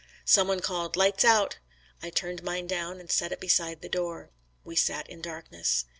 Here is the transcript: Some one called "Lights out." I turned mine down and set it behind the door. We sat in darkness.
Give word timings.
Some 0.25 0.47
one 0.47 0.61
called 0.61 0.95
"Lights 0.95 1.23
out." 1.23 1.59
I 2.01 2.09
turned 2.09 2.41
mine 2.41 2.65
down 2.65 2.99
and 2.99 3.11
set 3.11 3.31
it 3.31 3.39
behind 3.39 3.81
the 3.81 3.87
door. 3.87 4.31
We 4.63 4.75
sat 4.75 5.07
in 5.07 5.21
darkness. 5.21 5.85